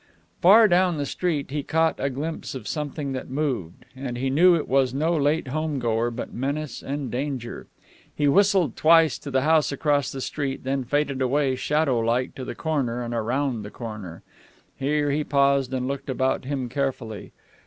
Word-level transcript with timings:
Far 0.41 0.67
down 0.67 0.97
the 0.97 1.05
street 1.05 1.51
he 1.51 1.61
caught 1.61 1.99
a 1.99 2.09
glimpse 2.09 2.55
of 2.55 2.67
something 2.67 3.11
that 3.11 3.29
moved. 3.29 3.85
And 3.95 4.17
he 4.17 4.31
knew 4.31 4.55
it 4.55 4.67
was 4.67 4.95
no 4.95 5.15
late 5.15 5.49
home 5.49 5.77
goer, 5.77 6.09
but 6.09 6.33
menace 6.33 6.81
and 6.81 7.11
danger. 7.11 7.67
He 8.15 8.27
whistled 8.27 8.75
twice 8.75 9.19
to 9.19 9.29
the 9.29 9.43
house 9.43 9.71
across 9.71 10.11
the 10.11 10.19
street, 10.19 10.63
then 10.63 10.85
faded 10.85 11.21
away 11.21 11.53
shadow 11.55 11.99
like 11.99 12.33
to 12.33 12.43
the 12.43 12.55
corner 12.55 13.03
and 13.03 13.13
around 13.13 13.61
the 13.61 13.69
corner. 13.69 14.23
Here 14.75 15.11
he 15.11 15.23
paused 15.23 15.71
and 15.71 15.87
looked 15.87 16.09
about 16.09 16.45
him 16.45 16.67
carefully. 16.67 17.31